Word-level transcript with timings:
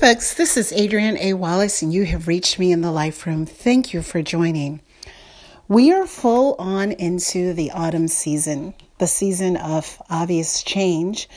folks. 0.00 0.32
This 0.32 0.56
is 0.56 0.72
Adrienne 0.72 1.18
A. 1.18 1.34
Wallace, 1.34 1.82
and 1.82 1.92
you 1.92 2.06
have 2.06 2.26
reached 2.26 2.58
me 2.58 2.72
in 2.72 2.80
the 2.80 2.90
Life 2.90 3.26
Room. 3.26 3.44
Thank 3.44 3.92
you 3.92 4.00
for 4.00 4.22
joining. 4.22 4.80
We 5.68 5.92
are 5.92 6.06
full 6.06 6.56
on 6.58 6.92
into 6.92 7.52
the 7.52 7.70
autumn 7.72 8.08
season, 8.08 8.72
the 8.96 9.06
season 9.06 9.58
of 9.58 10.00
obvious 10.08 10.62
change 10.62 11.28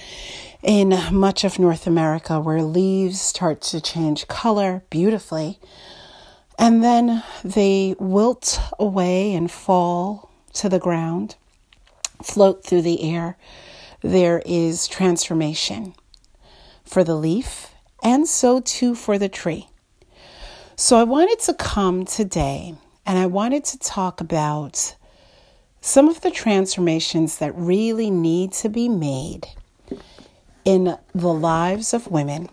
in 0.61 0.97
much 1.11 1.43
of 1.43 1.59
North 1.59 1.85
America, 1.87 2.39
where 2.39 2.63
leaves 2.63 3.19
start 3.19 3.59
to 3.63 3.81
change 3.81 4.29
color 4.29 4.85
beautifully, 4.89 5.59
and 6.57 6.81
then 6.81 7.21
they 7.43 7.95
wilt 7.99 8.61
away 8.79 9.33
and 9.33 9.51
fall 9.51 10.31
to 10.53 10.69
the 10.69 10.79
ground, 10.79 11.35
float 12.23 12.63
through 12.63 12.83
the 12.83 13.13
air. 13.13 13.35
There 13.99 14.41
is 14.45 14.87
transformation 14.87 15.95
for 16.85 17.03
the 17.03 17.15
leaf 17.15 17.72
and 18.03 18.27
so 18.27 18.59
too 18.59 18.93
for 18.93 19.17
the 19.17 19.29
tree. 19.29 19.69
So 20.75 20.97
I 20.97 21.03
wanted 21.03 21.39
to 21.41 21.53
come 21.53 22.05
today 22.05 22.75
and 23.05 23.17
I 23.17 23.25
wanted 23.25 23.63
to 23.65 23.79
talk 23.79 24.21
about 24.21 24.95
some 25.81 26.07
of 26.07 26.21
the 26.21 26.31
transformations 26.31 27.37
that 27.39 27.53
really 27.55 28.09
need 28.09 28.53
to 28.53 28.69
be 28.69 28.87
made 28.87 29.47
in 30.65 30.97
the 31.13 31.27
lives 31.33 31.93
of 31.93 32.07
women, 32.07 32.49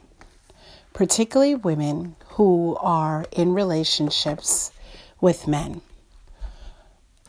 particularly 0.92 1.54
women 1.54 2.16
who 2.30 2.76
are 2.80 3.24
in 3.32 3.54
relationships 3.54 4.72
with 5.20 5.46
men, 5.46 5.80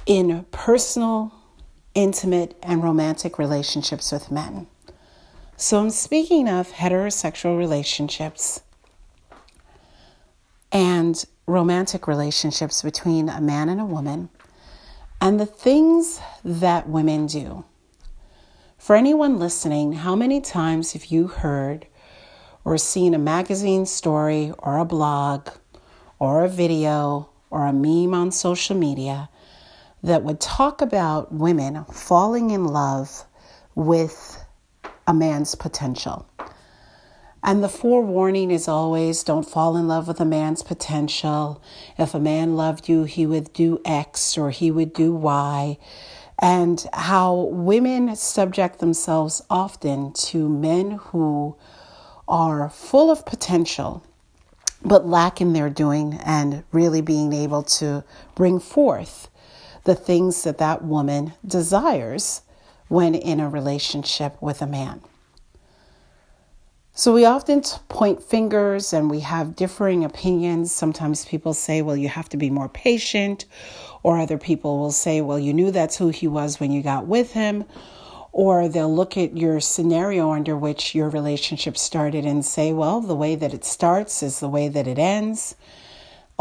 in 0.05 0.44
personal, 0.52 1.31
intimate, 1.94 2.58
and 2.63 2.83
romantic 2.83 3.38
relationships 3.38 4.11
with 4.11 4.31
men. 4.31 4.67
So 5.61 5.79
I'm 5.79 5.91
speaking 5.91 6.49
of 6.49 6.71
heterosexual 6.71 7.55
relationships 7.55 8.61
and 10.71 11.23
romantic 11.45 12.08
relationships 12.08 12.81
between 12.81 13.30
a 13.30 13.39
man 13.39 13.69
and 13.69 13.80
a 13.80 13.86
woman 13.86 14.30
and 15.21 15.39
the 15.39 15.45
things 15.45 16.19
that 16.44 16.89
women 16.89 17.27
do. 17.27 17.63
For 18.80 18.95
anyone 18.95 19.38
listening, 19.38 19.94
how 19.94 20.16
many 20.16 20.41
times 20.41 20.94
have 20.94 21.05
you 21.05 21.27
heard 21.27 21.86
or 22.66 22.80
seen 22.80 23.14
a 23.14 23.19
magazine 23.19 23.86
story 23.86 24.52
or 24.58 24.80
a 24.80 24.83
blog 24.83 25.47
or 26.17 26.43
a 26.43 26.49
video 26.49 27.30
or 27.52 27.67
a 27.67 27.71
meme 27.71 28.16
on 28.16 28.31
social 28.31 28.75
media 28.75 29.30
that 30.02 30.23
would 30.23 30.39
talk 30.39 30.81
about 30.81 31.31
women 31.31 31.86
falling 31.86 32.49
in 32.49 32.66
love 32.66 33.25
with 33.75 34.41
a 35.12 35.14
man's 35.14 35.56
potential. 35.56 36.26
And 37.44 37.62
the 37.62 37.67
forewarning 37.67 38.50
is 38.50 38.70
always 38.70 39.23
don't 39.23 39.48
fall 39.48 39.76
in 39.76 39.86
love 39.86 40.08
with 40.08 40.22
a 40.22 40.26
man's 40.26 40.64
potential. 40.64 41.62
If 41.98 42.14
a 42.14 42.20
man 42.20 42.56
loved 42.56 42.88
you, 42.88 43.04
he 43.04 43.26
would 43.26 43.52
do 43.52 43.82
X 43.84 44.38
or 44.38 44.52
he 44.52 44.72
would 44.72 44.94
do 44.94 45.14
Y. 45.14 45.78
And 46.39 46.88
how 46.94 47.34
women 47.52 48.16
subject 48.16 48.80
themselves 48.80 49.42
often 49.50 50.14
to 50.14 50.48
men 50.48 50.92
who 50.92 51.58
are 52.26 52.70
full 52.70 53.12
of 53.12 53.26
potential, 53.26 54.04
but 54.82 55.06
lack 55.06 55.42
in 55.42 55.52
their 55.52 55.70
doing 55.70 56.14
and 56.23 56.64
really 56.72 57.02
being 57.02 57.34
able 57.34 57.64
to 57.64 58.06
bring 58.34 58.62
forth 58.62 59.30
the 59.84 59.95
things 59.95 60.44
that 60.44 60.58
that 60.59 60.86
woman 60.86 61.34
desires 61.45 62.44
when 62.92 63.16
in 63.16 63.39
a 63.39 63.47
relationship 63.47 64.36
with 64.42 64.61
a 64.61 64.67
man. 64.67 65.00
So 66.92 67.14
we 67.14 67.23
often 67.23 67.61
point 67.88 68.22
fingers 68.22 68.92
and 68.92 69.09
we 69.09 69.22
have 69.22 69.56
differing 69.56 70.03
opinions. 70.03 70.73
Sometimes 70.73 71.23
people 71.23 71.53
say, 71.53 71.81
well, 71.81 71.95
you 71.95 72.09
have 72.09 72.28
to 72.30 72.38
be 72.38 72.50
more 72.50 72.67
patient. 72.67 73.45
Or 74.03 74.20
other 74.20 74.38
people 74.38 74.78
will 74.78 74.92
say, 74.92 75.22
well, 75.22 75.39
you 75.39 75.53
knew 75.53 75.71
that's 75.71 75.95
who 75.95 76.10
he 76.10 76.27
was 76.27 76.60
when 76.60 76.73
you 76.73 76.83
got 76.83 77.08
with 77.08 77.32
him. 77.32 77.64
Or 78.33 78.67
they'll 78.67 78.94
look 78.94 79.15
at 79.15 79.38
your 79.38 79.61
scenario 79.61 80.30
under 80.32 80.58
which 80.58 80.94
your 80.94 81.10
relationship 81.10 81.77
started 81.77 82.26
and 82.26 82.45
say, 82.45 82.73
well, 82.73 82.99
the 82.99 83.15
way 83.15 83.36
that 83.36 83.54
it 83.54 83.64
starts 83.64 84.21
is 84.21 84.42
the 84.42 84.49
way 84.49 84.67
that 84.67 84.86
it 84.86 84.99
ends 84.99 85.55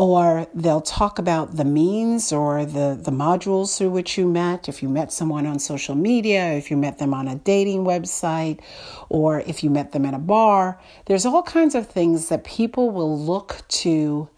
or 0.00 0.46
they'll 0.54 0.80
talk 0.80 1.18
about 1.18 1.58
the 1.58 1.64
means 1.64 2.32
or 2.32 2.64
the, 2.64 2.98
the 2.98 3.10
modules 3.10 3.76
through 3.76 3.90
which 3.90 4.16
you 4.16 4.26
met. 4.26 4.66
If 4.66 4.82
you 4.82 4.88
met 4.88 5.12
someone 5.12 5.44
on 5.44 5.58
social 5.58 5.94
media, 5.94 6.54
if 6.54 6.70
you 6.70 6.78
met 6.78 6.96
them 6.96 7.12
on 7.12 7.28
a 7.28 7.34
dating 7.34 7.84
website, 7.84 8.60
or 9.10 9.40
if 9.40 9.62
you 9.62 9.68
met 9.68 9.92
them 9.92 10.06
at 10.06 10.14
a 10.14 10.18
bar, 10.18 10.80
there's 11.04 11.26
all 11.26 11.42
kinds 11.42 11.74
of 11.74 11.86
things 11.86 12.30
that 12.30 12.44
people 12.44 12.88
will 12.88 13.14
look 13.14 13.60
to 13.68 14.30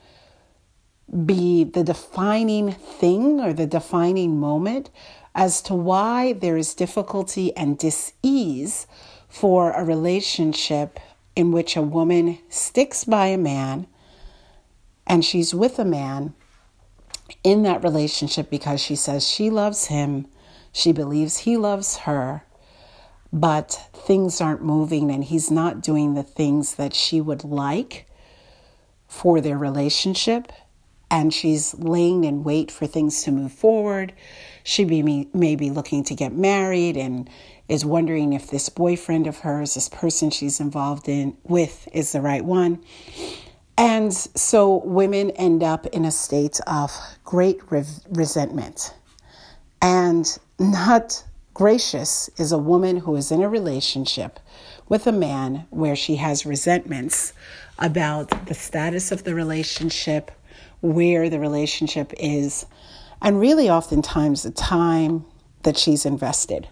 be 1.24 1.62
the 1.62 1.84
defining 1.84 2.72
thing 2.72 3.38
or 3.38 3.52
the 3.52 3.68
defining 3.68 4.40
moment 4.40 4.90
as 5.32 5.62
to 5.62 5.76
why 5.76 6.32
there 6.32 6.56
is 6.56 6.74
difficulty 6.74 7.56
and 7.56 7.78
dis-ease 7.78 8.88
for 9.28 9.70
a 9.70 9.84
relationship 9.84 10.98
in 11.36 11.52
which 11.52 11.76
a 11.76 11.82
woman 11.82 12.40
sticks 12.48 13.04
by 13.04 13.28
a 13.28 13.38
man 13.38 13.86
and 15.06 15.24
she's 15.24 15.54
with 15.54 15.78
a 15.78 15.84
man 15.84 16.34
in 17.44 17.62
that 17.62 17.82
relationship 17.82 18.50
because 18.50 18.80
she 18.80 18.96
says 18.96 19.28
she 19.28 19.50
loves 19.50 19.86
him, 19.86 20.26
she 20.72 20.92
believes 20.92 21.38
he 21.38 21.56
loves 21.56 21.98
her, 21.98 22.44
but 23.32 23.88
things 23.92 24.40
aren't 24.40 24.62
moving 24.62 25.10
and 25.10 25.24
he's 25.24 25.50
not 25.50 25.80
doing 25.80 26.14
the 26.14 26.22
things 26.22 26.74
that 26.74 26.94
she 26.94 27.20
would 27.20 27.44
like 27.44 28.06
for 29.08 29.40
their 29.40 29.58
relationship. 29.58 30.52
And 31.10 31.32
she's 31.32 31.74
laying 31.74 32.24
in 32.24 32.42
wait 32.42 32.70
for 32.70 32.86
things 32.86 33.22
to 33.24 33.32
move 33.32 33.52
forward. 33.52 34.14
She 34.64 34.84
be, 34.84 35.28
may 35.34 35.56
be 35.56 35.70
looking 35.70 36.04
to 36.04 36.14
get 36.14 36.32
married 36.32 36.96
and 36.96 37.28
is 37.68 37.84
wondering 37.84 38.32
if 38.32 38.50
this 38.50 38.70
boyfriend 38.70 39.26
of 39.26 39.40
hers, 39.40 39.74
this 39.74 39.90
person 39.90 40.30
she's 40.30 40.58
involved 40.58 41.08
in 41.08 41.36
with, 41.44 41.86
is 41.92 42.12
the 42.12 42.22
right 42.22 42.44
one. 42.44 42.82
And 43.76 44.12
so 44.12 44.82
women 44.84 45.30
end 45.32 45.62
up 45.62 45.86
in 45.86 46.04
a 46.04 46.10
state 46.10 46.60
of 46.66 46.92
great 47.24 47.60
re- 47.70 47.84
resentment. 48.10 48.94
And 49.80 50.26
not 50.58 51.24
gracious 51.54 52.30
is 52.36 52.52
a 52.52 52.58
woman 52.58 52.98
who 52.98 53.16
is 53.16 53.32
in 53.32 53.42
a 53.42 53.48
relationship 53.48 54.38
with 54.88 55.06
a 55.06 55.12
man 55.12 55.66
where 55.70 55.96
she 55.96 56.16
has 56.16 56.46
resentments 56.46 57.32
about 57.78 58.46
the 58.46 58.54
status 58.54 59.10
of 59.10 59.24
the 59.24 59.34
relationship, 59.34 60.30
where 60.80 61.28
the 61.28 61.40
relationship 61.40 62.12
is, 62.18 62.66
and 63.20 63.40
really 63.40 63.70
oftentimes 63.70 64.42
the 64.42 64.50
time 64.50 65.24
that 65.62 65.76
she's 65.76 66.04
invested. 66.04 66.68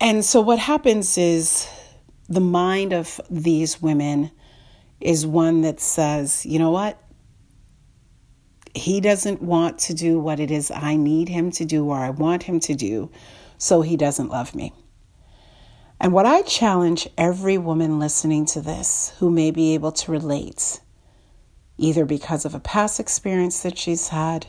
And 0.00 0.24
so 0.24 0.40
what 0.40 0.58
happens 0.58 1.16
is 1.16 1.68
the 2.28 2.40
mind 2.40 2.92
of 2.92 3.20
these 3.30 3.80
women 3.80 4.30
is 5.00 5.26
one 5.26 5.60
that 5.62 5.80
says, 5.80 6.44
you 6.44 6.58
know 6.58 6.70
what? 6.70 7.00
He 8.74 9.00
doesn't 9.00 9.40
want 9.40 9.78
to 9.80 9.94
do 9.94 10.18
what 10.18 10.40
it 10.40 10.50
is 10.50 10.70
I 10.70 10.96
need 10.96 11.28
him 11.28 11.50
to 11.52 11.64
do 11.64 11.86
or 11.86 11.96
I 11.96 12.10
want 12.10 12.42
him 12.42 12.60
to 12.60 12.74
do, 12.74 13.10
so 13.58 13.80
he 13.82 13.96
doesn't 13.96 14.28
love 14.28 14.54
me. 14.54 14.72
And 15.98 16.12
what 16.12 16.26
I 16.26 16.42
challenge 16.42 17.08
every 17.16 17.56
woman 17.56 17.98
listening 17.98 18.44
to 18.46 18.60
this 18.60 19.14
who 19.18 19.30
may 19.30 19.50
be 19.50 19.72
able 19.74 19.92
to 19.92 20.12
relate, 20.12 20.80
either 21.78 22.04
because 22.04 22.44
of 22.44 22.54
a 22.54 22.60
past 22.60 23.00
experience 23.00 23.62
that 23.62 23.78
she's 23.78 24.08
had, 24.08 24.46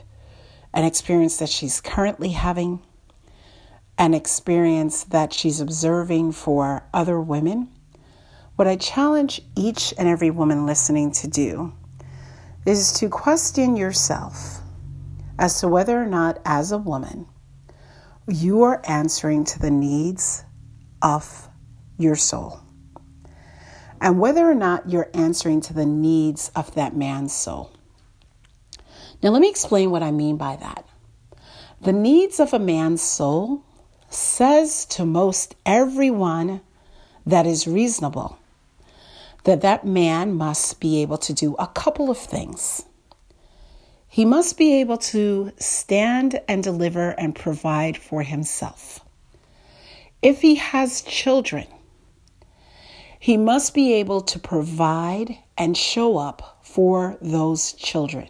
an 0.73 0.83
experience 0.83 1.37
that 1.37 1.49
she's 1.49 1.79
currently 1.79 2.29
having, 2.29 2.81
an 3.97 4.13
experience 4.13 5.03
that 5.05 5.33
she's 5.33 5.59
observing 5.59 6.31
for 6.31 6.87
other 6.93 7.19
women, 7.19 7.69
what 8.55 8.67
I 8.67 8.75
challenge 8.75 9.41
each 9.55 9.93
and 9.97 10.07
every 10.07 10.29
woman 10.29 10.65
listening 10.65 11.11
to 11.13 11.27
do 11.27 11.73
is 12.65 12.91
to 12.93 13.09
question 13.09 13.75
yourself 13.75 14.59
as 15.39 15.59
to 15.59 15.67
whether 15.67 16.01
or 16.01 16.05
not, 16.05 16.39
as 16.43 16.71
a 16.71 16.77
woman, 16.77 17.27
you 18.27 18.63
are 18.63 18.81
answering 18.85 19.45
to 19.45 19.59
the 19.59 19.71
needs 19.71 20.43
of 21.01 21.47
your 21.97 22.15
soul. 22.15 22.59
And 24.01 24.19
whether 24.19 24.49
or 24.49 24.55
not 24.55 24.89
you're 24.89 25.09
answering 25.13 25.61
to 25.61 25.73
the 25.73 25.85
needs 25.85 26.51
of 26.55 26.73
that 26.75 26.95
man's 26.95 27.33
soul. 27.33 27.71
Now, 29.23 29.29
let 29.29 29.41
me 29.41 29.49
explain 29.49 29.89
what 29.89 30.03
I 30.03 30.11
mean 30.11 30.37
by 30.37 30.55
that. 30.57 30.85
The 31.81 31.93
needs 31.93 32.39
of 32.39 32.53
a 32.53 32.59
man's 32.59 33.01
soul 33.01 33.63
says 34.09 34.85
to 34.85 35.05
most 35.05 35.55
everyone 35.65 36.61
that 37.25 37.45
is 37.45 37.67
reasonable 37.67 38.39
that 39.43 39.61
that 39.61 39.85
man 39.85 40.33
must 40.33 40.79
be 40.79 41.01
able 41.01 41.17
to 41.17 41.33
do 41.33 41.55
a 41.55 41.67
couple 41.67 42.09
of 42.09 42.17
things. 42.17 42.83
He 44.07 44.25
must 44.25 44.57
be 44.57 44.79
able 44.81 44.97
to 44.97 45.51
stand 45.57 46.41
and 46.47 46.63
deliver 46.63 47.11
and 47.11 47.35
provide 47.35 47.97
for 47.97 48.23
himself. 48.23 48.99
If 50.21 50.41
he 50.41 50.55
has 50.55 51.01
children, 51.01 51.67
he 53.19 53.37
must 53.37 53.73
be 53.73 53.93
able 53.93 54.21
to 54.21 54.39
provide 54.39 55.37
and 55.57 55.77
show 55.77 56.17
up 56.17 56.59
for 56.63 57.17
those 57.21 57.73
children. 57.73 58.27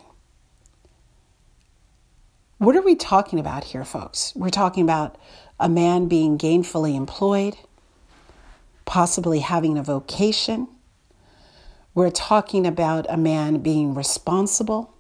What 2.57 2.75
are 2.75 2.81
we 2.81 2.95
talking 2.95 3.39
about 3.39 3.63
here, 3.63 3.85
folks? 3.85 4.33
We're 4.35 4.49
talking 4.49 4.83
about 4.83 5.17
a 5.59 5.69
man 5.69 6.07
being 6.07 6.37
gainfully 6.37 6.95
employed, 6.95 7.57
possibly 8.85 9.39
having 9.39 9.77
a 9.77 9.83
vocation. 9.83 10.67
We're 11.93 12.11
talking 12.11 12.67
about 12.67 13.05
a 13.09 13.17
man 13.17 13.59
being 13.59 13.95
responsible, 13.95 14.93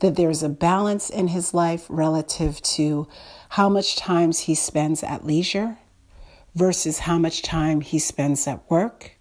that 0.00 0.16
there's 0.16 0.42
a 0.42 0.48
balance 0.48 1.10
in 1.10 1.28
his 1.28 1.54
life 1.54 1.86
relative 1.88 2.60
to 2.62 3.08
how 3.50 3.68
much 3.68 3.96
time 3.96 4.32
he 4.32 4.54
spends 4.54 5.02
at 5.02 5.26
leisure 5.26 5.78
versus 6.54 7.00
how 7.00 7.18
much 7.18 7.42
time 7.42 7.82
he 7.82 7.98
spends 7.98 8.46
at 8.46 8.68
work. 8.70 9.12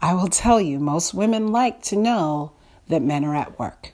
I 0.00 0.14
will 0.14 0.28
tell 0.28 0.60
you, 0.60 0.78
most 0.80 1.14
women 1.14 1.48
like 1.48 1.82
to 1.84 1.96
know 1.96 2.52
that 2.88 3.02
men 3.02 3.24
are 3.24 3.34
at 3.34 3.58
work. 3.58 3.92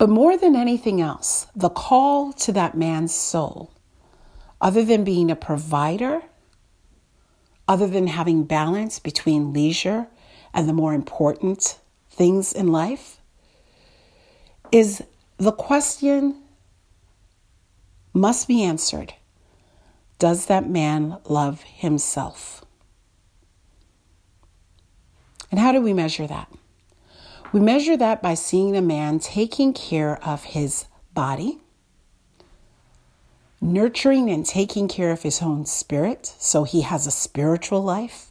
But 0.00 0.08
more 0.08 0.38
than 0.38 0.56
anything 0.56 1.02
else, 1.02 1.46
the 1.54 1.68
call 1.68 2.32
to 2.32 2.52
that 2.52 2.74
man's 2.74 3.14
soul, 3.14 3.70
other 4.58 4.82
than 4.82 5.04
being 5.04 5.30
a 5.30 5.36
provider, 5.36 6.22
other 7.68 7.86
than 7.86 8.06
having 8.06 8.44
balance 8.44 8.98
between 8.98 9.52
leisure 9.52 10.06
and 10.54 10.66
the 10.66 10.72
more 10.72 10.94
important 10.94 11.78
things 12.08 12.54
in 12.54 12.68
life, 12.68 13.20
is 14.72 15.02
the 15.36 15.52
question 15.52 16.44
must 18.14 18.48
be 18.48 18.62
answered 18.62 19.12
Does 20.18 20.46
that 20.46 20.66
man 20.66 21.18
love 21.28 21.60
himself? 21.64 22.64
And 25.50 25.60
how 25.60 25.72
do 25.72 25.82
we 25.82 25.92
measure 25.92 26.26
that? 26.26 26.50
We 27.52 27.58
measure 27.58 27.96
that 27.96 28.22
by 28.22 28.34
seeing 28.34 28.76
a 28.76 28.82
man 28.82 29.18
taking 29.18 29.72
care 29.72 30.24
of 30.24 30.44
his 30.44 30.84
body, 31.14 31.58
nurturing 33.60 34.30
and 34.30 34.46
taking 34.46 34.86
care 34.86 35.10
of 35.10 35.22
his 35.22 35.42
own 35.42 35.66
spirit, 35.66 36.32
so 36.38 36.62
he 36.62 36.82
has 36.82 37.06
a 37.06 37.10
spiritual 37.10 37.82
life, 37.82 38.30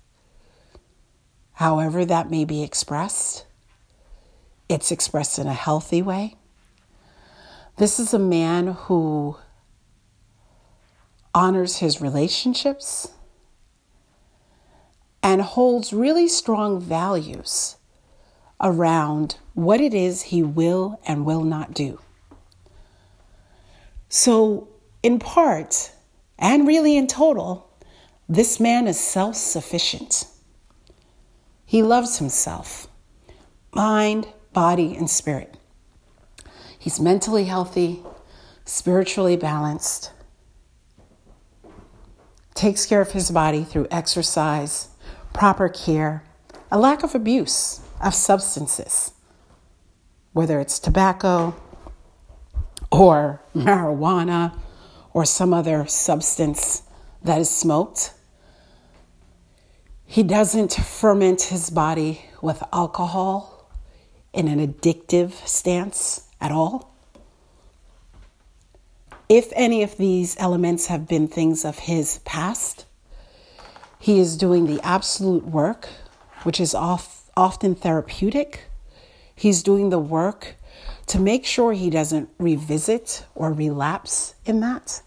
however 1.53 2.05
that 2.05 2.31
may 2.31 2.45
be 2.45 2.63
expressed. 2.63 3.45
It's 4.69 4.91
expressed 4.91 5.37
in 5.37 5.47
a 5.47 5.53
healthy 5.53 6.01
way. 6.01 6.35
This 7.75 7.99
is 7.99 8.13
a 8.13 8.19
man 8.19 8.67
who 8.67 9.35
honors 11.35 11.77
his 11.77 11.99
relationships 11.99 13.09
and 15.21 15.41
holds 15.41 15.91
really 15.91 16.29
strong 16.29 16.79
values 16.79 17.75
around 18.61 19.37
what 19.53 19.81
it 19.81 19.93
is 19.93 20.23
he 20.23 20.43
will 20.43 20.99
and 21.07 21.25
will 21.25 21.43
not 21.43 21.73
do. 21.73 21.99
So, 24.09 24.67
in 25.03 25.19
part, 25.19 25.91
and 26.37 26.67
really 26.67 26.97
in 26.97 27.07
total, 27.07 27.69
this 28.27 28.59
man 28.59 28.87
is 28.87 28.99
self 28.99 29.35
sufficient. 29.35 30.25
He 31.65 31.83
loves 31.83 32.17
himself 32.17 32.87
mind, 33.73 34.27
body, 34.51 34.95
and 34.95 35.09
spirit. 35.09 35.55
He's 36.77 36.99
mentally 36.99 37.45
healthy, 37.45 38.01
spiritually 38.65 39.35
balanced, 39.35 40.11
takes 42.55 42.85
care 42.85 43.01
of 43.01 43.11
his 43.11 43.29
body 43.29 43.63
through 43.63 43.87
exercise, 43.91 44.87
proper 45.33 45.69
care, 45.69 46.23
a 46.71 46.79
lack 46.79 47.03
of 47.03 47.13
abuse, 47.13 47.81
of 48.01 48.13
substances, 48.13 49.13
whether 50.33 50.59
it's 50.59 50.79
tobacco 50.79 51.55
or 52.91 53.41
marijuana 53.55 54.57
or 55.13 55.25
some 55.25 55.53
other 55.53 55.85
substance 55.87 56.83
that 57.23 57.39
is 57.39 57.49
smoked. 57.49 58.13
He 60.05 60.23
doesn't 60.23 60.73
ferment 60.73 61.43
his 61.43 61.69
body 61.69 62.25
with 62.41 62.63
alcohol 62.73 63.69
in 64.33 64.47
an 64.47 64.65
addictive 64.65 65.33
stance 65.47 66.27
at 66.41 66.51
all. 66.51 66.95
If 69.27 69.51
any 69.55 69.83
of 69.83 69.97
these 69.97 70.35
elements 70.39 70.87
have 70.87 71.07
been 71.07 71.27
things 71.27 71.63
of 71.63 71.79
his 71.79 72.19
past, 72.19 72.85
he 73.99 74.19
is 74.19 74.37
doing 74.37 74.65
the 74.65 74.81
absolute 74.81 75.45
work, 75.45 75.89
which 76.43 76.59
is 76.59 76.73
off 76.73 77.18
often 77.39 77.73
therapeutic. 77.73 78.65
He's 79.33 79.63
doing 79.63 79.91
the 79.91 79.97
work 79.97 80.55
to 81.07 81.19
make 81.19 81.45
sure 81.45 81.71
he 81.71 81.89
doesn't 81.89 82.29
revisit 82.37 83.25
or 83.33 83.53
relapse 83.53 84.35
in 84.45 84.59
that. 84.59 85.01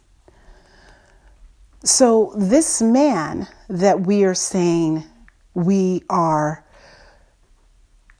So, 1.84 2.32
this 2.36 2.80
man 2.80 3.48
that 3.68 4.00
we 4.00 4.24
are 4.24 4.34
saying 4.34 5.04
we 5.52 6.04
are 6.08 6.64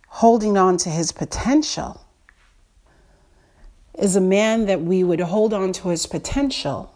holding 0.09 0.59
on 0.59 0.77
to 0.79 0.91
his 0.91 1.11
potential 1.13 2.05
is 3.99 4.15
a 4.15 4.21
man 4.21 4.67
that 4.67 4.83
we 4.83 5.03
would 5.05 5.21
hold 5.21 5.55
on 5.55 5.73
to 5.73 5.89
his 5.89 6.07
potential 6.07 6.95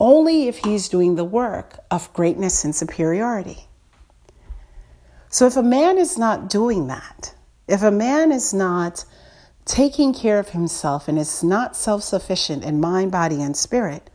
only 0.00 0.48
if 0.48 0.58
he's 0.58 0.88
doing 0.88 1.16
the 1.16 1.24
work 1.24 1.80
of 1.90 2.10
greatness 2.14 2.64
and 2.64 2.74
superiority. 2.74 3.68
So 5.34 5.48
if 5.48 5.56
a 5.56 5.64
man 5.64 5.98
is 5.98 6.16
not 6.16 6.48
doing 6.48 6.86
that, 6.86 7.34
if 7.66 7.82
a 7.82 7.90
man 7.90 8.30
is 8.30 8.54
not 8.54 9.04
taking 9.64 10.14
care 10.14 10.38
of 10.38 10.50
himself 10.50 11.08
and 11.08 11.18
is 11.18 11.42
not 11.42 11.74
self 11.74 12.04
sufficient 12.04 12.62
in 12.62 12.78
mind, 12.78 13.10
body, 13.10 13.42
and 13.42 13.56
spirit, 13.56 14.10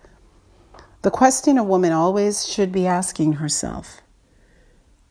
the 1.02 1.12
question 1.12 1.58
a 1.58 1.64
woman 1.66 1.92
always 1.92 2.48
should 2.48 2.72
be 2.72 2.88
asking 2.88 3.34
herself 3.34 4.00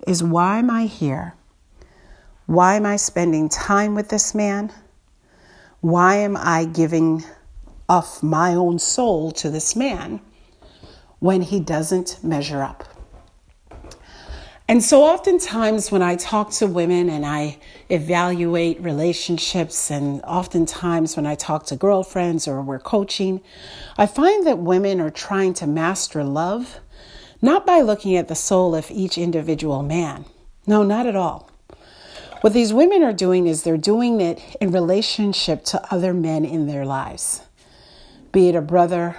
is 0.06 0.25
why 0.25 0.56
am 0.56 0.70
I 0.70 0.87
here? 0.87 1.34
Why 2.46 2.76
am 2.76 2.87
I 2.87 2.96
spending 2.96 3.50
time 3.50 3.94
with 3.94 4.08
this 4.08 4.34
man? 4.34 4.72
Why 5.82 6.14
am 6.14 6.38
I 6.38 6.64
giving 6.64 7.22
of 7.87 8.22
my 8.22 8.55
own 8.55 8.78
soul 8.78 9.31
to 9.32 9.50
this 9.50 9.76
man 9.76 10.22
when 11.19 11.43
he 11.43 11.60
doesn't 11.60 12.25
measure 12.25 12.62
up? 12.62 12.98
And 14.70 14.84
so, 14.84 15.03
oftentimes, 15.03 15.91
when 15.91 16.03
I 16.03 16.17
talk 16.17 16.51
to 16.53 16.67
women 16.67 17.08
and 17.08 17.25
I 17.25 17.56
evaluate 17.89 18.79
relationships, 18.82 19.91
and 19.91 20.20
oftentimes 20.25 21.17
when 21.17 21.25
I 21.25 21.37
talk 21.37 21.65
to 21.67 21.77
girlfriends 21.77 22.46
or 22.46 22.60
we're 22.60 22.79
coaching, 22.79 23.41
I 23.96 24.05
find 24.05 24.46
that 24.46 24.58
women 24.58 25.01
are 25.01 25.10
trying 25.10 25.55
to 25.55 25.67
master 25.67 26.22
love, 26.22 26.81
not 27.41 27.65
by 27.65 27.81
looking 27.81 28.15
at 28.15 28.29
the 28.29 28.34
soul 28.34 28.75
of 28.75 28.91
each 28.91 29.17
individual 29.17 29.82
man. 29.82 30.27
No, 30.67 30.82
not 30.82 31.06
at 31.06 31.17
all. 31.17 31.51
What 32.43 32.53
these 32.53 32.75
women 32.75 33.03
are 33.03 33.15
doing 33.15 33.46
is 33.46 33.63
they're 33.63 33.79
doing 33.79 34.20
it 34.20 34.39
in 34.60 34.70
relationship 34.70 35.65
to 35.65 35.82
other 35.94 36.13
men 36.13 36.44
in 36.44 36.67
their 36.67 36.84
lives, 36.84 37.41
be 38.32 38.51
it 38.51 38.55
a 38.55 38.60
brother, 38.60 39.17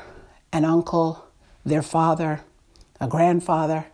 an 0.53 0.63
uncle, 0.63 1.25
their 1.65 1.81
father, 1.81 2.41
a 3.01 3.07
grandfather 3.07 3.87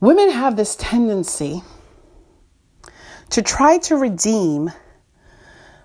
Women 0.00 0.30
have 0.30 0.54
this 0.54 0.76
tendency 0.76 1.62
to 3.30 3.42
try 3.42 3.78
to 3.78 3.96
redeem 3.96 4.70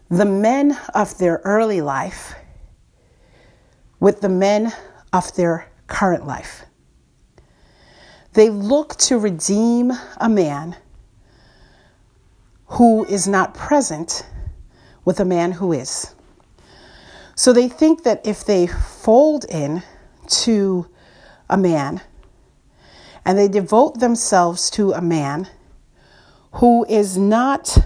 the 0.10 0.25
men 0.25 0.77
of 0.93 1.17
their 1.17 1.41
early 1.43 1.82
life 1.82 2.36
with 4.00 4.22
the 4.22 4.29
men 4.29 4.72
of 5.12 5.34
their 5.36 5.67
current 5.88 6.27
life. 6.27 6.65
They 8.34 8.51
look 8.51 8.96
to 8.98 9.17
redeem 9.17 9.91
a 10.17 10.29
man 10.29 10.75
who 12.67 13.05
is 13.05 13.27
not 13.27 13.55
present 13.55 14.25
with 15.05 15.20
a 15.20 15.25
man 15.25 15.53
who 15.53 15.72
is. 15.72 16.13
So 17.36 17.51
they 17.51 17.67
think 17.67 18.03
that 18.03 18.25
if 18.25 18.46
they 18.46 18.67
fold 18.67 19.46
in 19.46 19.82
to 20.27 20.88
a 21.50 21.58
man 21.58 22.01
and 23.25 23.38
they 23.38 23.48
devote 23.48 24.00
themselves 24.00 24.70
to 24.72 24.92
a 24.92 25.01
man 25.01 25.48
who 26.53 26.86
is 26.86 27.18
not 27.18 27.77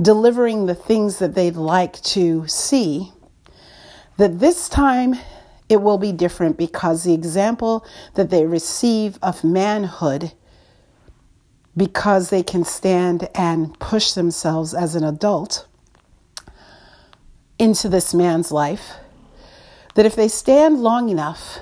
delivering 0.00 0.66
the 0.66 0.74
things 0.74 1.18
that 1.18 1.34
they'd 1.34 1.56
like 1.56 2.00
to 2.02 2.46
see, 2.48 3.12
that 4.16 4.40
this 4.40 4.68
time 4.68 5.14
it 5.68 5.80
will 5.80 5.98
be 5.98 6.12
different 6.12 6.58
because 6.58 7.04
the 7.04 7.14
example 7.14 7.84
that 8.14 8.30
they 8.30 8.44
receive 8.44 9.18
of 9.22 9.44
manhood, 9.44 10.32
because 11.76 12.30
they 12.30 12.42
can 12.42 12.64
stand 12.64 13.28
and 13.34 13.78
push 13.78 14.12
themselves 14.12 14.74
as 14.74 14.94
an 14.94 15.04
adult 15.04 15.66
into 17.58 17.88
this 17.88 18.12
man's 18.12 18.52
life, 18.52 18.94
that 19.94 20.04
if 20.04 20.14
they 20.14 20.28
stand 20.28 20.80
long 20.80 21.08
enough 21.08 21.60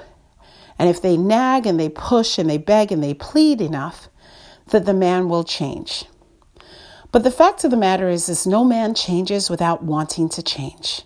And 0.83 0.91
if 0.91 1.01
they 1.01 1.17
nag 1.17 1.65
and 1.65 1.79
they 1.79 1.89
push 1.89 2.39
and 2.39 2.51
they 2.51 2.59
beg 2.59 2.91
and 2.91 3.01
they 3.01 3.15
plead 3.15 3.61
enough, 3.61 4.09
that 4.71 4.85
the 4.85 4.93
man 4.93 5.29
will 5.29 5.45
change. 5.45 6.07
But 7.13 7.23
the 7.23 7.31
fact 7.31 7.63
of 7.63 7.71
the 7.71 7.77
matter 7.77 8.09
is, 8.09 8.29
is 8.29 8.49
no 8.49 8.65
man 8.65 8.97
changes 8.97 9.49
without 9.49 9.85
wanting 9.85 10.29
to 10.31 10.43
change. 10.43 11.03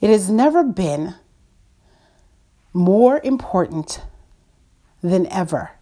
It 0.00 0.08
has 0.08 0.30
never 0.30 0.64
been 0.64 1.16
more 2.72 3.20
important 3.22 4.00
than 5.02 5.26
ever 5.26 5.72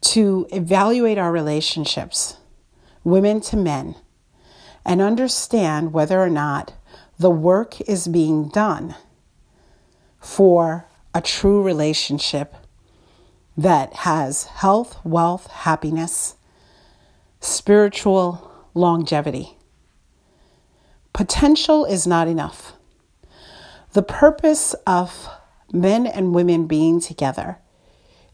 to 0.00 0.48
evaluate 0.52 1.18
our 1.18 1.32
relationships, 1.32 2.38
women 3.04 3.42
to 3.42 3.58
men, 3.58 3.94
and 4.86 5.02
understand 5.02 5.92
whether 5.92 6.18
or 6.18 6.30
not 6.30 6.72
the 7.18 7.28
work 7.28 7.78
is 7.82 8.08
being 8.08 8.48
done 8.48 8.94
for 10.18 10.86
a 11.14 11.20
true 11.20 11.62
relationship 11.62 12.54
that 13.56 13.94
has 13.94 14.44
health, 14.44 14.98
wealth, 15.04 15.46
happiness, 15.46 16.34
spiritual 17.40 18.50
longevity. 18.74 19.56
Potential 21.12 21.84
is 21.84 22.06
not 22.06 22.26
enough. 22.26 22.72
The 23.92 24.02
purpose 24.02 24.74
of 24.86 25.28
men 25.72 26.06
and 26.06 26.34
women 26.34 26.66
being 26.66 27.00
together 27.00 27.58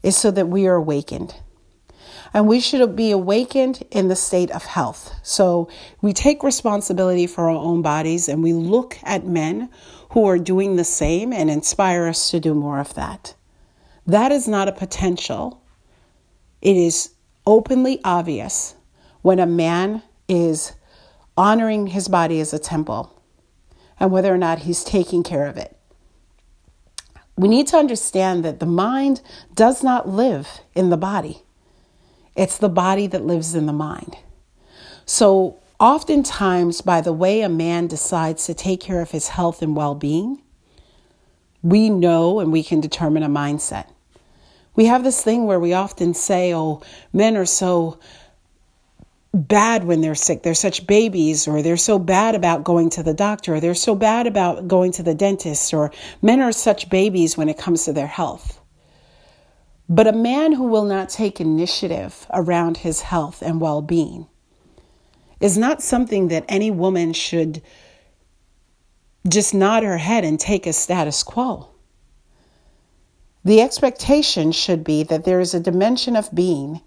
is 0.01 0.17
so 0.17 0.31
that 0.31 0.47
we 0.47 0.65
are 0.65 0.75
awakened. 0.75 1.35
And 2.33 2.47
we 2.47 2.59
should 2.59 2.95
be 2.95 3.11
awakened 3.11 3.83
in 3.91 4.07
the 4.07 4.15
state 4.15 4.51
of 4.51 4.63
health. 4.63 5.13
So 5.21 5.69
we 6.01 6.13
take 6.13 6.43
responsibility 6.43 7.27
for 7.27 7.49
our 7.49 7.57
own 7.57 7.81
bodies 7.81 8.29
and 8.29 8.41
we 8.41 8.53
look 8.53 8.97
at 9.03 9.25
men 9.25 9.69
who 10.11 10.25
are 10.25 10.37
doing 10.37 10.75
the 10.75 10.83
same 10.83 11.33
and 11.33 11.49
inspire 11.49 12.07
us 12.07 12.31
to 12.31 12.39
do 12.39 12.53
more 12.53 12.79
of 12.79 12.93
that. 12.95 13.35
That 14.07 14.31
is 14.31 14.47
not 14.47 14.67
a 14.67 14.73
potential. 14.73 15.61
It 16.61 16.77
is 16.77 17.11
openly 17.45 17.99
obvious 18.03 18.75
when 19.21 19.39
a 19.39 19.45
man 19.45 20.01
is 20.27 20.73
honoring 21.37 21.87
his 21.87 22.07
body 22.07 22.39
as 22.39 22.53
a 22.53 22.59
temple 22.59 23.21
and 23.99 24.11
whether 24.11 24.33
or 24.33 24.37
not 24.37 24.59
he's 24.59 24.83
taking 24.83 25.23
care 25.23 25.45
of 25.45 25.57
it. 25.57 25.77
We 27.37 27.47
need 27.47 27.67
to 27.67 27.77
understand 27.77 28.43
that 28.45 28.59
the 28.59 28.65
mind 28.65 29.21
does 29.55 29.83
not 29.83 30.09
live 30.09 30.61
in 30.75 30.89
the 30.89 30.97
body, 30.97 31.43
it's 32.35 32.57
the 32.57 32.69
body 32.69 33.07
that 33.07 33.25
lives 33.25 33.55
in 33.55 33.65
the 33.65 33.73
mind. 33.73 34.15
So, 35.05 35.59
oftentimes, 35.79 36.81
by 36.81 37.01
the 37.01 37.13
way 37.13 37.41
a 37.41 37.49
man 37.49 37.87
decides 37.87 38.45
to 38.45 38.53
take 38.53 38.79
care 38.79 39.01
of 39.01 39.11
his 39.11 39.29
health 39.29 39.61
and 39.61 39.75
well 39.75 39.95
being, 39.95 40.41
we 41.61 41.89
know 41.89 42.39
and 42.39 42.51
we 42.51 42.63
can 42.63 42.79
determine 42.79 43.23
a 43.23 43.29
mindset. 43.29 43.87
We 44.75 44.85
have 44.85 45.03
this 45.03 45.21
thing 45.21 45.45
where 45.45 45.59
we 45.59 45.73
often 45.73 46.13
say, 46.13 46.53
oh, 46.53 46.81
men 47.11 47.35
are 47.35 47.45
so 47.45 47.99
bad 49.33 49.83
when 49.83 50.01
they're 50.01 50.15
sick. 50.15 50.43
They're 50.43 50.53
such 50.53 50.87
babies, 50.87 51.47
or 51.47 51.61
they're 51.61 51.77
so 51.77 51.99
bad 51.99 52.35
about 52.35 52.63
going 52.63 52.89
to 52.91 53.03
the 53.03 53.13
doctor, 53.13 53.55
or 53.55 53.59
they're 53.59 53.73
so 53.73 53.95
bad 53.95 54.27
about 54.27 54.67
going 54.67 54.93
to 54.93 55.03
the 55.03 55.13
dentist, 55.13 55.73
or 55.73 55.91
men 56.21 56.41
are 56.41 56.51
such 56.51 56.89
babies 56.89 57.37
when 57.37 57.49
it 57.49 57.57
comes 57.57 57.85
to 57.85 57.93
their 57.93 58.07
health. 58.07 58.60
But 59.91 60.07
a 60.07 60.13
man 60.13 60.53
who 60.53 60.63
will 60.63 60.85
not 60.85 61.09
take 61.09 61.41
initiative 61.41 62.25
around 62.31 62.77
his 62.77 63.01
health 63.01 63.41
and 63.41 63.59
well 63.59 63.81
being 63.81 64.25
is 65.41 65.57
not 65.57 65.81
something 65.81 66.29
that 66.29 66.45
any 66.47 66.71
woman 66.71 67.11
should 67.11 67.61
just 69.27 69.53
nod 69.53 69.83
her 69.83 69.97
head 69.97 70.23
and 70.23 70.39
take 70.39 70.65
as 70.65 70.77
status 70.77 71.23
quo. 71.23 71.67
The 73.43 73.59
expectation 73.59 74.53
should 74.53 74.85
be 74.85 75.03
that 75.03 75.25
there 75.25 75.41
is 75.41 75.53
a 75.53 75.59
dimension 75.59 76.15
of 76.15 76.33
being 76.33 76.79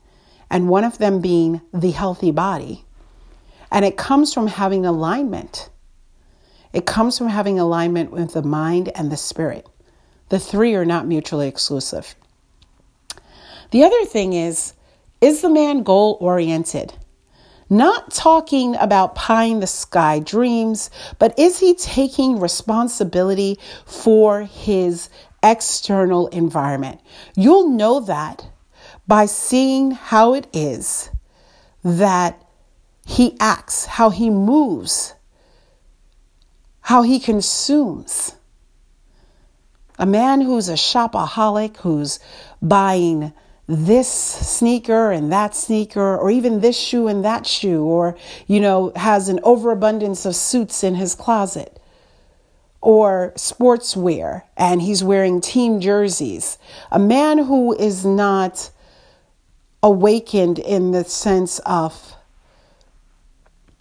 and 0.49 0.71
one 0.71 0.85
of 0.85 0.97
them 0.97 1.21
being 1.21 1.61
the 1.75 1.91
healthy 1.91 2.31
body. 2.31 2.87
And 3.71 3.85
it 3.85 3.99
comes 3.99 4.33
from 4.33 4.47
having 4.47 4.87
alignment. 4.87 5.69
It 6.73 6.87
comes 6.87 7.19
from 7.19 7.29
having 7.29 7.59
alignment 7.59 8.13
with 8.13 8.33
the 8.33 8.43
mind 8.43 8.91
and 8.95 9.13
the 9.13 9.19
spirit. 9.19 9.69
The 10.31 10.39
three 10.39 10.75
are 10.75 10.87
not 10.87 11.07
mutually 11.07 11.49
exclusive. 11.49 12.15
The 13.75 13.83
other 13.83 14.05
thing 14.05 14.35
is 14.35 14.73
is 15.21 15.41
the 15.41 15.49
man 15.49 15.83
goal 15.83 16.17
oriented? 16.21 16.95
Not 17.69 18.13
talking 18.13 18.77
about 18.77 19.17
pie 19.17 19.47
in 19.47 19.59
the 19.59 19.67
sky 19.67 20.21
dreams, 20.21 20.91
but 21.19 21.37
is 21.37 21.59
he 21.59 21.75
taking 21.75 22.39
responsibility 22.39 23.59
for 23.85 24.43
his 24.43 25.11
external 25.43 26.29
environment? 26.29 27.01
You'll 27.35 27.69
know 27.71 27.99
that 27.99 28.47
by 29.09 29.27
seeing 29.27 29.91
how 29.91 30.35
it 30.35 30.47
is 30.53 31.11
that 31.83 32.41
he 33.05 33.37
acts, 33.41 33.87
how 33.87 34.11
he 34.11 34.31
moves, 34.31 35.15
how 36.81 37.03
he 37.03 37.19
consumes. 37.19 38.37
A 39.99 40.07
man 40.07 40.43
who's 40.43 40.69
a 40.69 40.75
shopaholic, 40.75 41.79
who's 41.79 42.21
buying 42.63 43.33
this 43.67 44.09
sneaker 44.09 45.11
and 45.11 45.33
that 45.33 45.55
sneaker, 45.55 46.17
or 46.17 46.31
even 46.31 46.61
this 46.61 46.79
shoe 46.79 47.09
and 47.09 47.25
that 47.25 47.47
shoe, 47.47 47.83
or, 47.83 48.17
you 48.47 48.61
know, 48.61 48.93
has 48.97 49.29
an 49.29 49.41
overabundance 49.43 50.27
of 50.27 50.37
suits 50.37 50.85
in 50.85 50.95
his 50.95 51.15
closet, 51.15 51.81
or 52.83 53.33
sportswear, 53.37 54.43
and 54.57 54.83
he's 54.83 55.03
wearing 55.03 55.41
team 55.41 55.81
jerseys. 55.81 56.59
A 56.91 56.99
man 56.99 57.39
who 57.39 57.75
is 57.75 58.05
not 58.05 58.71
awakened 59.83 60.59
in 60.59 60.91
the 60.93 61.05
sense 61.05 61.59
of 61.61 62.15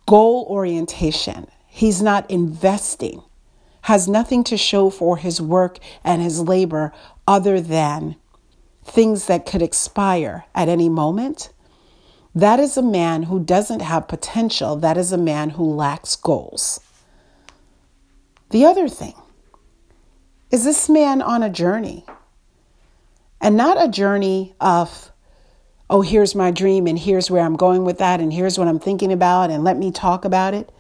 goal 0.06 0.46
orientation. 0.50 1.48
He's 1.68 2.02
not 2.02 2.30
investing, 2.30 3.24
has 3.82 4.08
nothing 4.08 4.44
to 4.46 4.56
show 4.58 4.90
for 4.90 5.18
his 5.18 5.42
work 5.42 5.80
and 6.04 6.22
his 6.22 6.40
labor 6.40 6.94
other 7.28 7.60
than 7.60 8.16
things 8.84 9.28
that 9.28 9.46
could 9.46 9.62
expire 9.62 10.46
at 10.54 10.70
any 10.70 10.90
moment. 10.90 11.52
That 12.36 12.60
is 12.60 12.78
a 12.78 12.82
man 12.82 13.24
who 13.24 13.40
doesn't 13.40 13.82
have 13.82 14.08
potential. 14.08 14.76
That 14.76 14.98
is 14.98 15.12
a 15.12 15.18
man 15.18 15.52
who 15.52 15.64
lacks 15.64 16.16
goals. 16.16 16.80
The 18.50 18.66
other 18.66 18.88
thing 18.88 19.16
is 20.52 20.64
this 20.64 20.90
man 20.90 21.22
on 21.22 21.42
a 21.42 21.50
journey, 21.50 22.06
and 23.42 23.58
not 23.58 23.82
a 23.82 23.90
journey 23.90 24.54
of 24.60 25.12
oh, 25.90 26.02
here's 26.02 26.34
my 26.34 26.50
dream 26.50 26.88
and 26.88 26.98
here's 26.98 27.30
where 27.30 27.44
I'm 27.44 27.56
going 27.56 27.84
with 27.84 28.00
that 28.00 28.20
and 28.20 28.34
here's 28.34 28.58
what 28.58 28.68
I'm 28.68 28.80
thinking 28.80 29.12
about 29.12 29.52
and 29.52 29.64
let 29.64 29.78
me 29.78 29.92
talk 29.92 30.26
about 30.26 30.54
it. 30.54 30.72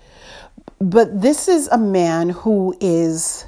But 0.79 1.21
this 1.21 1.47
is 1.47 1.67
a 1.67 1.77
man 1.77 2.29
who 2.29 2.75
is 2.79 3.45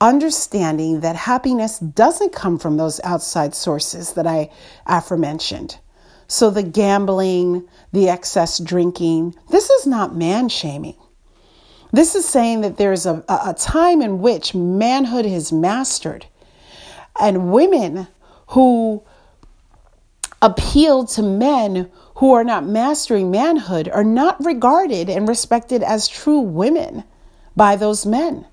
understanding 0.00 1.00
that 1.00 1.16
happiness 1.16 1.78
doesn't 1.78 2.32
come 2.32 2.58
from 2.58 2.76
those 2.76 3.00
outside 3.04 3.54
sources 3.54 4.14
that 4.14 4.26
I 4.26 4.50
aforementioned. 4.86 5.78
So 6.26 6.50
the 6.50 6.62
gambling, 6.62 7.68
the 7.92 8.08
excess 8.08 8.58
drinking, 8.58 9.34
this 9.50 9.68
is 9.68 9.86
not 9.86 10.16
man 10.16 10.48
shaming. 10.48 10.96
This 11.92 12.14
is 12.14 12.24
saying 12.24 12.60
that 12.60 12.76
there's 12.76 13.04
a, 13.04 13.24
a 13.28 13.54
time 13.54 14.00
in 14.00 14.20
which 14.20 14.54
manhood 14.54 15.26
is 15.26 15.52
mastered 15.52 16.26
and 17.18 17.52
women 17.52 18.06
who 18.48 19.02
appeal 20.40 21.04
to 21.04 21.22
men 21.22 21.90
who 22.16 22.32
are 22.32 22.44
not 22.44 22.64
mastering 22.64 23.30
manhood 23.30 23.88
are 23.88 24.04
not 24.04 24.42
regarded 24.44 25.08
and 25.08 25.28
respected 25.28 25.82
as 25.82 26.08
true 26.08 26.40
women 26.40 27.04
by 27.56 27.76
those 27.76 28.06
men. 28.06 28.46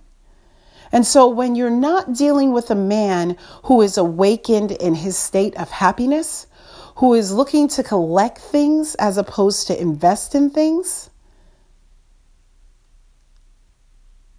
And 0.92 1.06
so, 1.06 1.28
when 1.28 1.56
you're 1.56 1.70
not 1.70 2.14
dealing 2.14 2.52
with 2.54 2.72
a 2.72 2.76
man 2.76 3.38
who 3.64 3.82
is 3.82 3.98
awakened 3.98 4.72
in 4.72 4.96
his 4.96 5.18
state 5.18 5.56
of 5.58 5.70
happiness, 5.70 6.48
who 6.96 7.14
is 7.14 7.34
looking 7.34 7.68
to 7.70 7.84
collect 7.84 8.38
things 8.38 8.96
as 8.96 9.18
opposed 9.18 9.68
to 9.68 9.80
invest 9.80 10.34
in 10.34 10.50
things, 10.50 11.10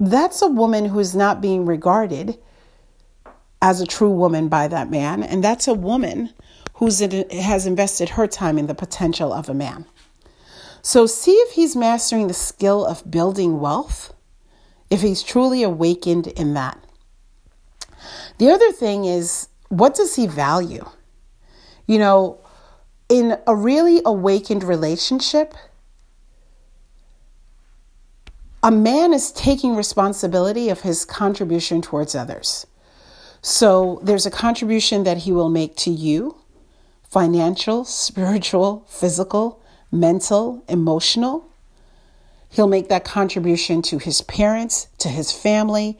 that's 0.00 0.42
a 0.42 0.48
woman 0.48 0.86
who 0.86 0.98
is 0.98 1.14
not 1.14 1.40
being 1.40 1.66
regarded 1.66 2.38
as 3.60 3.80
a 3.80 3.86
true 3.86 4.10
woman 4.10 4.48
by 4.48 4.68
that 4.68 4.90
man. 4.90 5.22
And 5.22 5.42
that's 5.42 5.68
a 5.68 5.74
woman 5.74 6.30
who 6.74 6.86
has 6.86 7.66
invested 7.66 8.10
her 8.10 8.26
time 8.26 8.58
in 8.58 8.68
the 8.68 8.74
potential 8.74 9.32
of 9.32 9.48
a 9.48 9.54
man. 9.54 9.84
So 10.82 11.06
see 11.06 11.32
if 11.32 11.52
he's 11.52 11.74
mastering 11.74 12.28
the 12.28 12.34
skill 12.34 12.86
of 12.86 13.10
building 13.10 13.58
wealth, 13.60 14.14
if 14.90 15.02
he's 15.02 15.22
truly 15.22 15.62
awakened 15.62 16.26
in 16.28 16.54
that. 16.54 16.78
The 18.38 18.50
other 18.50 18.72
thing 18.72 19.04
is, 19.04 19.48
what 19.68 19.94
does 19.94 20.16
he 20.16 20.26
value? 20.26 20.88
You 21.86 21.98
know, 21.98 22.40
in 23.08 23.38
a 23.46 23.54
really 23.54 24.00
awakened 24.04 24.62
relationship, 24.62 25.54
a 28.62 28.70
man 28.70 29.12
is 29.12 29.32
taking 29.32 29.76
responsibility 29.76 30.68
of 30.68 30.80
his 30.80 31.04
contribution 31.04 31.80
towards 31.80 32.14
others. 32.14 32.66
So 33.40 34.00
there's 34.02 34.26
a 34.26 34.30
contribution 34.30 35.04
that 35.04 35.18
he 35.18 35.32
will 35.32 35.48
make 35.48 35.76
to 35.76 35.90
you 35.90 36.36
financial, 37.08 37.84
spiritual, 37.84 38.84
physical, 38.88 39.62
mental, 39.90 40.62
emotional. 40.68 41.50
He'll 42.48 42.66
make 42.66 42.88
that 42.88 43.04
contribution 43.04 43.82
to 43.82 43.98
his 43.98 44.22
parents, 44.22 44.88
to 44.98 45.08
his 45.08 45.32
family, 45.32 45.98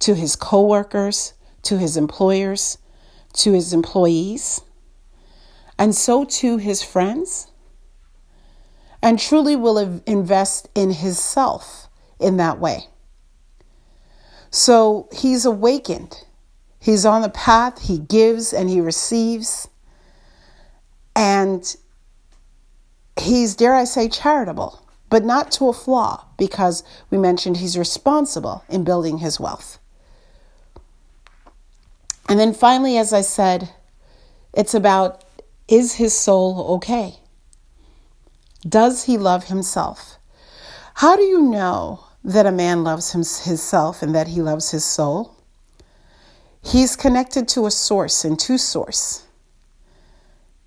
to 0.00 0.14
his 0.14 0.34
coworkers, 0.36 1.34
to 1.62 1.78
his 1.78 1.96
employers, 1.96 2.78
to 3.34 3.52
his 3.52 3.72
employees, 3.72 4.62
and 5.78 5.94
so 5.94 6.24
to 6.24 6.56
his 6.56 6.82
friends, 6.82 7.48
and 9.02 9.18
truly 9.18 9.56
will 9.56 9.78
invest 10.06 10.68
in 10.74 10.90
his 10.90 11.18
self 11.18 11.88
in 12.18 12.36
that 12.38 12.58
way. 12.58 12.86
So 14.50 15.08
he's 15.12 15.44
awakened. 15.44 16.24
He's 16.80 17.04
on 17.04 17.22
the 17.22 17.28
path, 17.28 17.82
he 17.82 17.98
gives 17.98 18.52
and 18.52 18.68
he 18.68 18.80
receives. 18.80 19.68
And 21.14 21.76
he's, 23.18 23.54
dare 23.54 23.74
I 23.74 23.84
say, 23.84 24.08
charitable, 24.08 24.79
but 25.10 25.24
not 25.24 25.50
to 25.52 25.68
a 25.68 25.72
flaw 25.72 26.24
because 26.38 26.82
we 27.10 27.18
mentioned 27.18 27.56
he's 27.56 27.76
responsible 27.76 28.64
in 28.68 28.84
building 28.84 29.18
his 29.18 29.38
wealth. 29.38 29.78
And 32.28 32.38
then 32.38 32.54
finally, 32.54 32.96
as 32.96 33.12
I 33.12 33.22
said, 33.22 33.70
it's 34.54 34.72
about 34.72 35.24
is 35.68 35.94
his 35.94 36.18
soul 36.18 36.74
okay? 36.76 37.16
Does 38.68 39.04
he 39.04 39.18
love 39.18 39.44
himself? 39.44 40.16
How 40.94 41.16
do 41.16 41.22
you 41.22 41.42
know 41.42 42.04
that 42.24 42.46
a 42.46 42.52
man 42.52 42.84
loves 42.84 43.12
himself 43.12 44.02
and 44.02 44.14
that 44.14 44.28
he 44.28 44.42
loves 44.42 44.70
his 44.70 44.84
soul? 44.84 45.36
He's 46.62 46.94
connected 46.94 47.48
to 47.48 47.66
a 47.66 47.70
source 47.70 48.24
and 48.24 48.38
to 48.40 48.58
source. 48.58 49.24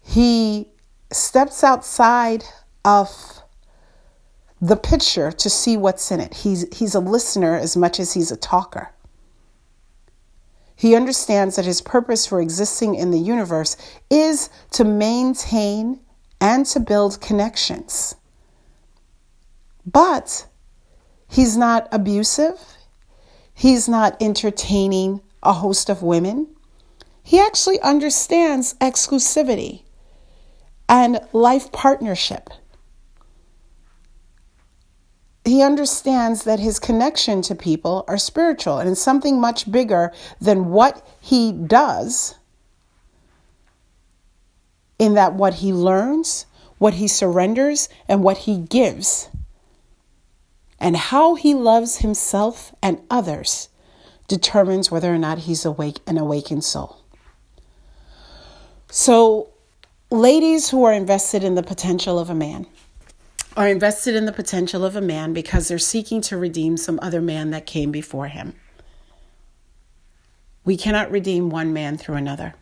He 0.01 0.69
steps 1.11 1.63
outside 1.63 2.43
of 2.83 3.42
the 4.63 4.77
picture 4.77 5.29
to 5.29 5.49
see 5.49 5.75
what's 5.75 6.09
in 6.09 6.21
it. 6.21 6.33
He's, 6.33 6.65
he's 6.73 6.95
a 6.95 7.01
listener 7.01 7.57
as 7.57 7.75
much 7.75 7.99
as 7.99 8.13
he's 8.13 8.31
a 8.31 8.37
talker. 8.37 8.93
He 10.73 10.95
understands 10.95 11.57
that 11.57 11.65
his 11.65 11.81
purpose 11.81 12.25
for 12.25 12.39
existing 12.39 12.95
in 12.95 13.11
the 13.11 13.19
universe 13.19 13.75
is 14.09 14.49
to 14.71 14.85
maintain 14.85 15.99
and 16.39 16.65
to 16.67 16.79
build 16.79 17.19
connections. 17.19 18.15
But 19.85 20.47
he's 21.27 21.57
not 21.57 21.89
abusive, 21.91 22.57
he's 23.53 23.89
not 23.89 24.15
entertaining 24.21 25.19
a 25.43 25.51
host 25.51 25.89
of 25.89 26.01
women. 26.01 26.47
He 27.21 27.37
actually 27.37 27.81
understands 27.81 28.75
exclusivity 28.75 29.83
and 30.87 31.19
life 31.33 31.69
partnership 31.73 32.49
he 35.45 35.61
understands 35.61 36.43
that 36.43 36.59
his 36.59 36.79
connection 36.79 37.41
to 37.41 37.55
people 37.55 38.05
are 38.07 38.17
spiritual 38.17 38.79
and 38.79 38.89
it's 38.89 39.01
something 39.01 39.39
much 39.39 39.71
bigger 39.71 40.11
than 40.39 40.69
what 40.69 41.05
he 41.19 41.51
does 41.51 42.35
in 44.97 45.15
that 45.15 45.33
what 45.33 45.55
he 45.55 45.73
learns 45.73 46.45
what 46.83 46.95
he 46.95 47.07
surrenders 47.07 47.87
and 48.09 48.23
what 48.23 48.39
he 48.39 48.57
gives 48.57 49.29
and 50.81 50.97
how 50.97 51.35
he 51.35 51.53
loves 51.53 51.99
himself 51.99 52.75
and 52.81 52.99
others 53.09 53.69
determines 54.27 54.91
whether 54.91 55.13
or 55.13 55.17
not 55.17 55.39
he's 55.39 55.63
awake 55.63 55.99
an 56.05 56.17
awakened 56.17 56.65
soul. 56.65 56.97
So 58.89 59.47
ladies 60.11 60.71
who 60.71 60.83
are 60.83 60.91
invested 60.91 61.41
in 61.41 61.55
the 61.55 61.63
potential 61.63 62.19
of 62.19 62.29
a 62.29 62.35
man 62.35 62.67
are 63.55 63.67
invested 63.67 64.15
in 64.15 64.25
the 64.25 64.31
potential 64.31 64.83
of 64.83 64.95
a 64.95 65.01
man 65.01 65.33
because 65.33 65.67
they're 65.67 65.77
seeking 65.77 66.21
to 66.21 66.37
redeem 66.37 66.77
some 66.77 66.99
other 67.01 67.21
man 67.21 67.51
that 67.51 67.65
came 67.65 67.91
before 67.91 68.27
him. 68.27 68.55
We 70.65 70.77
cannot 70.77 71.11
redeem 71.11 71.49
one 71.49 71.73
man 71.73 71.97
through 71.97 72.15
another. 72.15 72.55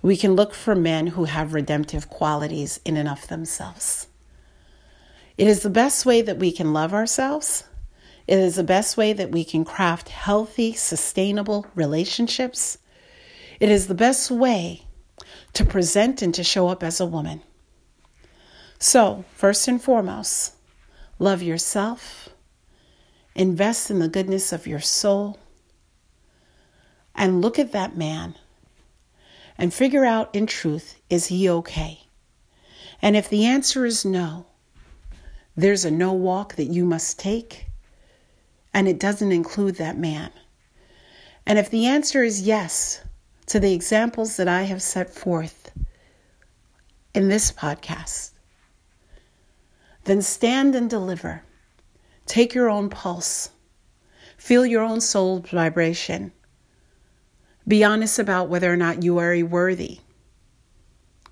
We 0.00 0.16
can 0.16 0.34
look 0.34 0.54
for 0.54 0.74
men 0.74 1.08
who 1.08 1.24
have 1.24 1.52
redemptive 1.52 2.08
qualities 2.08 2.80
in 2.84 2.96
and 2.96 3.08
of 3.08 3.26
themselves. 3.28 4.06
It 5.36 5.46
is 5.46 5.62
the 5.62 5.70
best 5.70 6.06
way 6.06 6.22
that 6.22 6.38
we 6.38 6.52
can 6.52 6.72
love 6.72 6.94
ourselves. 6.94 7.64
It 8.26 8.38
is 8.38 8.56
the 8.56 8.64
best 8.64 8.96
way 8.96 9.12
that 9.12 9.30
we 9.30 9.44
can 9.44 9.64
craft 9.64 10.08
healthy, 10.08 10.72
sustainable 10.72 11.66
relationships. 11.74 12.78
It 13.60 13.70
is 13.70 13.86
the 13.86 13.94
best 13.94 14.30
way 14.30 14.82
to 15.54 15.64
present 15.64 16.22
and 16.22 16.34
to 16.34 16.44
show 16.44 16.68
up 16.68 16.82
as 16.82 17.00
a 17.00 17.06
woman. 17.06 17.42
So, 18.78 19.24
first 19.34 19.66
and 19.66 19.82
foremost, 19.82 20.54
love 21.18 21.42
yourself, 21.42 22.28
invest 23.34 23.90
in 23.90 23.98
the 23.98 24.08
goodness 24.08 24.52
of 24.52 24.68
your 24.68 24.80
soul, 24.80 25.38
and 27.14 27.42
look 27.42 27.58
at 27.58 27.72
that 27.72 27.96
man 27.96 28.36
and 29.58 29.74
figure 29.74 30.04
out 30.04 30.32
in 30.32 30.46
truth 30.46 30.94
is 31.10 31.26
he 31.26 31.50
okay? 31.50 32.04
And 33.02 33.16
if 33.16 33.28
the 33.28 33.46
answer 33.46 33.84
is 33.84 34.04
no, 34.04 34.46
there's 35.56 35.84
a 35.84 35.90
no 35.90 36.12
walk 36.12 36.54
that 36.54 36.66
you 36.66 36.84
must 36.84 37.18
take, 37.18 37.66
and 38.72 38.86
it 38.86 39.00
doesn't 39.00 39.32
include 39.32 39.74
that 39.76 39.98
man. 39.98 40.30
And 41.44 41.58
if 41.58 41.68
the 41.68 41.86
answer 41.86 42.22
is 42.22 42.42
yes 42.42 43.02
to 43.46 43.58
the 43.58 43.74
examples 43.74 44.36
that 44.36 44.46
I 44.46 44.62
have 44.62 44.82
set 44.82 45.10
forth 45.10 45.72
in 47.12 47.28
this 47.28 47.50
podcast, 47.50 48.30
then 50.08 50.22
stand 50.22 50.74
and 50.74 50.88
deliver. 50.88 51.42
Take 52.24 52.54
your 52.54 52.70
own 52.70 52.88
pulse. 52.88 53.50
Feel 54.38 54.64
your 54.64 54.82
own 54.82 55.02
soul 55.02 55.40
vibration. 55.40 56.32
Be 57.66 57.84
honest 57.84 58.18
about 58.18 58.48
whether 58.48 58.72
or 58.72 58.76
not 58.76 59.02
you 59.02 59.18
are 59.18 59.34
a 59.34 59.42
worthy 59.42 59.98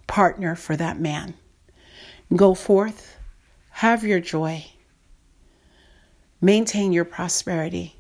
partner 0.07 0.55
for 0.55 0.77
that 0.77 1.01
man. 1.01 1.33
Go 2.35 2.55
forth, 2.55 3.17
have 3.71 4.05
your 4.05 4.21
joy, 4.21 4.67
maintain 6.43 6.93
your 6.93 7.07
prosperity, 7.07 7.97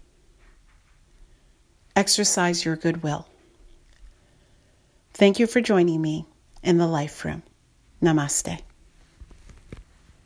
exercise 1.94 2.66
your 2.66 2.76
goodwill. 2.76 3.26
Thank 5.14 5.38
you 5.38 5.46
for 5.46 5.62
joining 5.62 6.02
me 6.02 6.26
in 6.62 6.76
the 6.76 6.86
Life 6.86 7.24
Room. 7.24 7.42
Namaste. 8.02 8.60